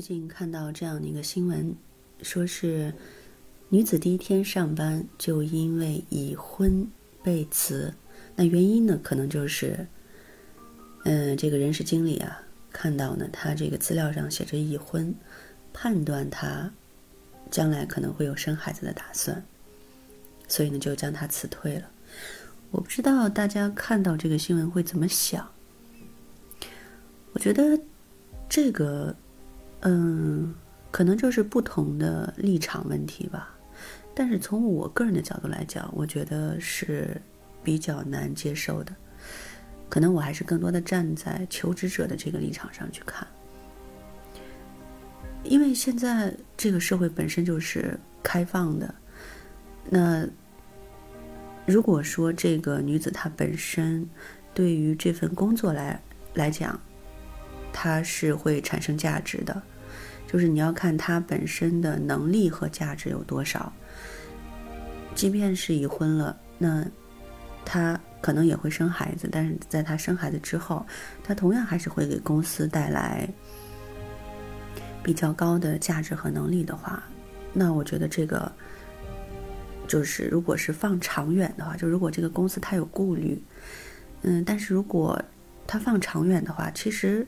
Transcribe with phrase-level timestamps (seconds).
[0.00, 1.74] 最近看到这样的一个新闻，
[2.22, 2.94] 说是
[3.68, 6.88] 女子第一天上班就因为已婚
[7.20, 7.92] 被辞，
[8.36, 9.88] 那原因呢，可能就是，
[11.02, 12.40] 嗯，这个人事经理啊，
[12.70, 15.12] 看到呢，他这个资料上写着已婚，
[15.72, 16.72] 判断他
[17.50, 19.44] 将来可能会有生孩子的打算，
[20.46, 21.90] 所以呢，就将他辞退了。
[22.70, 25.50] 我不知道大家看到这个新闻会怎么想？
[27.32, 27.80] 我觉得
[28.48, 29.16] 这个。
[29.82, 30.54] 嗯，
[30.90, 33.54] 可能就是不同的立场问题吧。
[34.14, 37.20] 但是从我个人的角度来讲，我觉得是
[37.62, 38.92] 比较难接受的。
[39.88, 43.26] 可能我还是更多的站在求职者的这个立场上去看，
[45.44, 48.94] 因为现在这个社会本身就是开放的。
[49.88, 50.28] 那
[51.64, 54.06] 如果说这个女子她本身
[54.52, 55.98] 对于这份工作来
[56.34, 56.78] 来讲，
[57.72, 59.62] 它是会产生价值的，
[60.30, 63.72] 就是你要看他本身的能力和价值有多少。
[65.14, 66.86] 即便是已婚了，那
[67.64, 70.86] 他可能也会生孩子，但是在他生孩子之后，
[71.24, 73.28] 他同样还是会给公司带来
[75.02, 77.02] 比较高的价值和能力的话，
[77.52, 78.52] 那我觉得这个
[79.88, 83.42] 就是如果是放长远的话，就如果这个公司他有顾虑，
[84.22, 85.20] 嗯，但是如果
[85.66, 87.26] 他放长远的话，其实。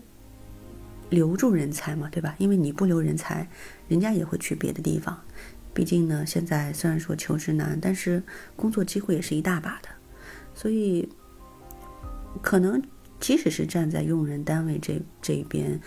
[1.10, 2.34] 留住人才嘛，对吧？
[2.38, 3.48] 因为你不留人才，
[3.88, 5.20] 人家也会去别的地方。
[5.74, 8.22] 毕竟呢，现在虽然说求职难，但是
[8.56, 9.88] 工作机会也是一大把的。
[10.54, 11.08] 所以，
[12.42, 12.82] 可能
[13.18, 15.80] 即使是站在用人单位这这边，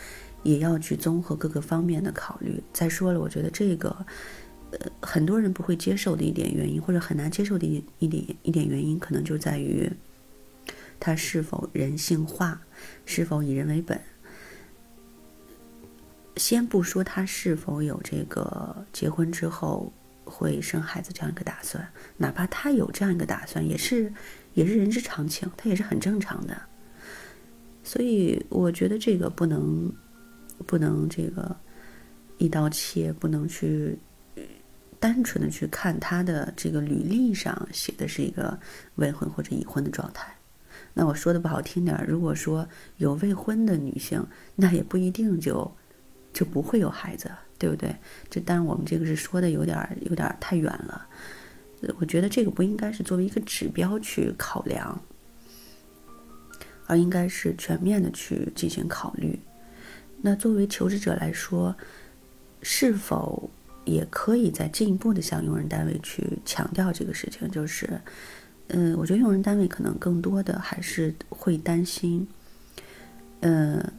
[0.43, 2.61] 也要去综合各个方面的考虑。
[2.71, 4.05] 再说了，我觉得这个，
[4.71, 9.91] 呃，很多人不会接受的一点原因，或者很难接受的一一点一点原因，可能就在于
[10.99, 12.61] 它是否人性化，
[13.05, 13.99] 是否以人为本。
[16.35, 19.93] 先不说他是否有这个结婚之后
[20.25, 24.11] 会生孩子这样一个打算，哪怕他有这样一个打算，也是
[24.53, 26.59] 也是人之常情，他也是很正常的。
[27.83, 29.93] 所以我觉得这个不能
[30.65, 31.55] 不能这个
[32.39, 33.99] 一刀切，不能去
[34.99, 38.59] 单纯的去看他的这个履历上写的是一个
[38.95, 40.33] 未婚或者已婚的状态。
[40.95, 42.67] 那我说的不好听点，如果说
[42.97, 45.71] 有未婚的女性，那也不一定就。
[46.33, 47.29] 就不会有孩子，
[47.59, 47.95] 对不对？
[48.29, 51.07] 这当然，我们这个是说的有点有点太远了。
[51.99, 54.99] 我觉得这个不应该是作为一个指标去考量，
[56.87, 59.39] 而应该是全面的去进行考虑。
[60.21, 61.75] 那作为求职者来说，
[62.61, 63.49] 是否
[63.83, 67.51] 也可以再进一步的向用人单位去强调这个事情？
[67.51, 67.99] 就是，
[68.69, 72.27] 嗯，我觉得用人单位可能更多的还是会担心，
[73.41, 73.93] 嗯。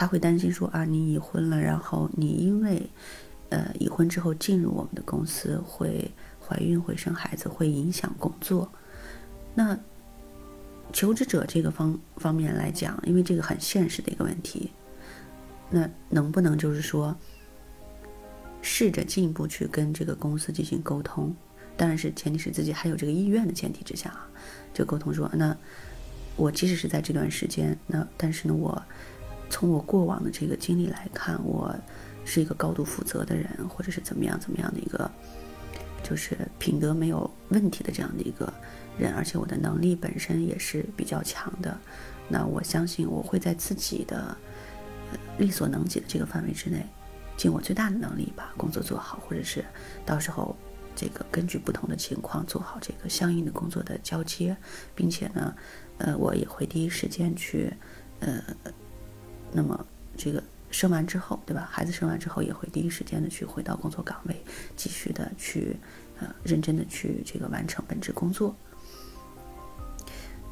[0.00, 2.88] 他会担心说啊，你已婚了，然后你因为，
[3.50, 6.10] 呃，已婚之后进入我们的公司会
[6.42, 8.72] 怀孕、会生孩子，会影响工作。
[9.54, 9.78] 那
[10.90, 14.70] 求职者这个方方面来讲，因为这个很现实的一个问题，
[15.68, 17.14] 那能不能就是说，
[18.62, 21.36] 试着进一步去跟这个公司进行沟通？
[21.76, 24.26] 当然是前提是自己还有这个意愿的前提之下啊，
[24.72, 25.54] 就沟通说，那
[26.36, 28.82] 我即使是在这段时间，那但是呢，我。
[29.50, 31.74] 从我过往的这个经历来看，我
[32.24, 35.10] 是一个高度负责的人，或者是怎么样怎么样的一个，
[36.02, 38.50] 就是品德没有问题的这样的一个
[38.96, 41.76] 人，而且我的能力本身也是比较强的。
[42.28, 44.34] 那我相信我会在自己的
[45.36, 46.86] 力所能及的这个范围之内，
[47.36, 49.64] 尽我最大的能力把工作做好，或者是
[50.06, 50.56] 到时候
[50.94, 54.56] 这个根据不同的情况做好这个相应的工作的交接，
[54.94, 55.54] 并且呢，
[55.98, 57.74] 呃，我也会第一时间去，
[58.20, 58.40] 呃。
[59.52, 61.68] 那么，这个生完之后，对吧？
[61.70, 64.42] 孩子生完之后，也会第一时间的去回到工作岗位，
[64.76, 65.76] 继续的去，
[66.20, 68.54] 呃，认真的去这个完成本职工作。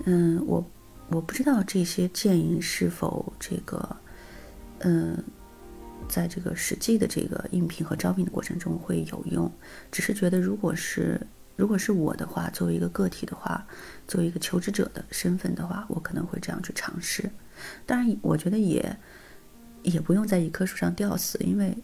[0.04, 0.64] 嗯，我
[1.08, 3.96] 我不知道这些建议是否这个，
[4.80, 5.22] 嗯，
[6.08, 9.50] 在这个实际的这个应聘和招聘的过程中会有用。
[9.90, 11.20] 只是觉得，如果是
[11.58, 13.66] 如果是我的话，作为一个个体的话，
[14.06, 17.28] 作为一个求职者的身份的话，我可能会这样去尝试。
[17.84, 18.96] 当然，我觉得也
[19.82, 21.76] 也不用在一棵树上吊死，因为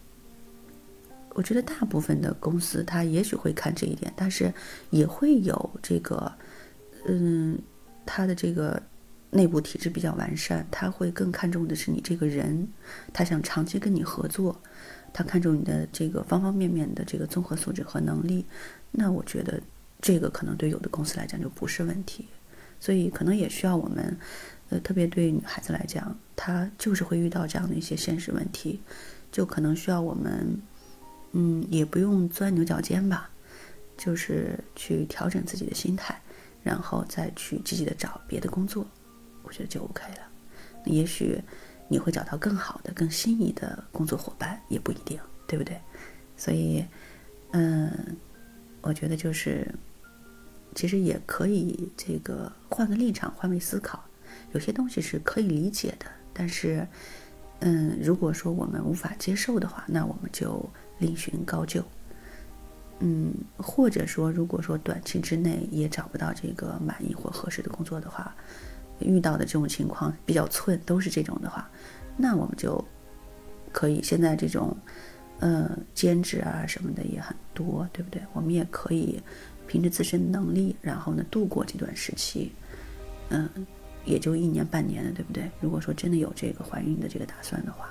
[1.31, 4.53] 我觉得大部分的公司他也许会看这一点，但是
[4.91, 6.31] 也会有这个，
[7.09, 7.59] 嗯，
[8.05, 8.81] 他的这个
[9.29, 12.65] 内部体制比较完善，他会更看重的是你这个人，
[13.11, 14.57] 他想长期跟你合作，
[15.15, 18.45] 他看重你的这个方方面面的这个综合素质和能力，
[18.91, 19.61] 那我觉得
[20.01, 22.27] 这个可能对有的公司来讲就不是问题。
[22.81, 24.17] 所以可能也需要我们，
[24.69, 28.81] 呃，特别对女孩子来讲，她就是会遇到这样的一些现实问题，
[29.31, 30.59] 就可能需要我们，
[31.31, 33.29] 嗯，也不用钻牛角尖吧，
[33.97, 36.19] 就是去调整自己的心态，
[36.61, 38.85] 然后再去积极的找别的工作，
[39.43, 40.27] 我觉得就 OK 了。
[40.83, 41.41] 也许
[41.87, 45.79] 你会找到更好的、更心仪的工作伙伴，也不一定，对不对？
[46.37, 46.85] 所以，
[47.51, 48.15] 嗯，
[48.81, 49.67] 我觉得就是。
[50.77, 54.03] 其实也可以，这个换个立场，换位思考，
[54.51, 56.05] 有些东西是可以理解的。
[56.33, 56.85] 但是，
[57.61, 61.81] 嗯，如果说我们无法接受的话，那我们就另寻高就。
[62.99, 68.35] 嗯，或者说，如果说短期之内也找不到这个满意或合适的工作的话，
[68.99, 71.69] 遇到的这种情况比较寸，都是这种的话，
[72.17, 72.83] 那我们就
[73.71, 74.75] 可以现在这种，
[75.39, 78.21] 呃，兼职啊什么的也很多，对不对？
[78.33, 79.21] 我们也可以。
[79.67, 82.51] 凭着自身能力，然后呢度过这段时期，
[83.29, 83.49] 嗯，
[84.05, 85.49] 也就一年半年的，对不对？
[85.59, 87.89] 如果说真的有这个怀孕的这个打算的话，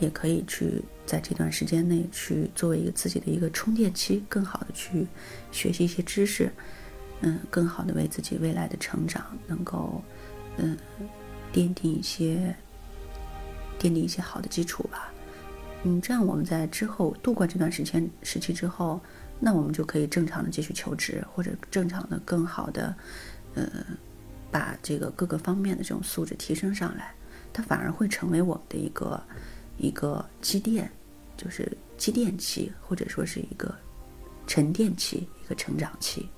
[0.00, 5.06] 也可以去在这段时间内去作为一个自己的一个充电期，更好的去
[5.52, 6.50] 学习一些知识，
[7.20, 10.02] 嗯，更好的为自己未来的成长能够，
[10.56, 10.76] 嗯，
[11.52, 12.54] 奠定一些
[13.78, 15.12] 奠定一些好的基础吧。
[15.84, 19.00] 嗯，这样我们在之后度过这段时间时期之后。
[19.40, 22.92] 那我们就可以正常的继续求职，或者正常的更好的，
[23.54, 23.70] 呃，
[24.50, 27.14] 把这个各个方面的这种素质提升上来，
[27.52, 29.22] 它反而会成为我们的一个
[29.76, 30.90] 一个积淀，
[31.36, 33.72] 就是积淀期，或者说是一个
[34.44, 36.28] 沉淀期，一个成长期，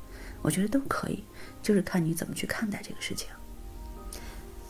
[0.42, 1.22] 我觉得都可以，
[1.62, 3.28] 就是看你怎么去看待这个事情。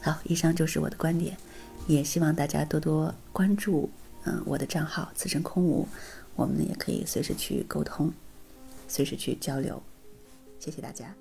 [0.02, 1.36] 好，以上就是我的观点，
[1.86, 3.90] 也希望大家多多关注，
[4.24, 5.86] 嗯，我的账号“此生空无”。
[6.36, 8.10] 我们呢也可以随时去沟通，
[8.88, 9.82] 随时去交流。
[10.58, 11.14] 谢谢大家。